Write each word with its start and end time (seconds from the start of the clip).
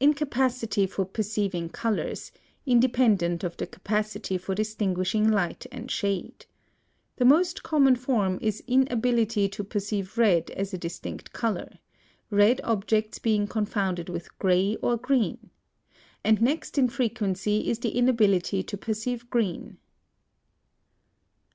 Incapacity 0.00 0.86
for 0.86 1.06
perceiving 1.06 1.70
colors, 1.70 2.30
independent 2.66 3.42
of 3.42 3.56
the 3.56 3.66
capacity 3.66 4.36
for 4.36 4.54
distinguishing 4.54 5.26
light 5.30 5.64
and 5.72 5.90
shade. 5.90 6.44
The 7.16 7.24
most 7.24 7.62
common 7.62 7.96
form 7.96 8.38
is 8.42 8.62
inability 8.66 9.48
to 9.48 9.64
perceive 9.64 10.18
red 10.18 10.50
as 10.50 10.74
a 10.74 10.76
distinct 10.76 11.32
color, 11.32 11.78
red 12.28 12.60
objects 12.64 13.18
being 13.18 13.46
confounded 13.46 14.10
with 14.10 14.36
gray 14.38 14.76
or 14.82 14.98
green; 14.98 15.48
and 16.22 16.42
next 16.42 16.76
in 16.76 16.88
frequency 16.90 17.70
is 17.70 17.78
the 17.78 17.96
inability 17.96 18.62
to 18.62 18.76
perceive 18.76 19.30
green. 19.30 19.78